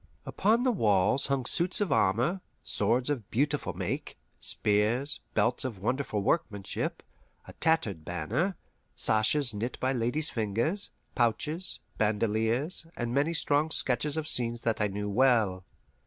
Upon 0.25 0.63
the 0.63 0.71
walls 0.71 1.27
hung 1.27 1.45
suits 1.45 1.79
of 1.79 1.91
armour, 1.91 2.41
swords 2.63 3.11
of 3.11 3.29
beautiful 3.29 3.73
make, 3.73 4.17
spears, 4.39 5.19
belts 5.35 5.63
of 5.63 5.77
wonderful 5.77 6.23
workmanship, 6.23 7.03
a 7.47 7.53
tattered 7.53 8.03
banner, 8.03 8.55
sashes 8.95 9.53
knit 9.53 9.77
by 9.79 9.93
ladies' 9.93 10.31
fingers, 10.31 10.89
pouches, 11.13 11.79
bandoleers, 11.99 12.87
and 12.95 13.13
many 13.13 13.35
strong 13.35 13.69
sketches 13.69 14.17
of 14.17 14.27
scenes 14.27 14.63
that 14.63 14.81
I 14.81 14.87
knew 14.87 15.07
well. 15.07 15.63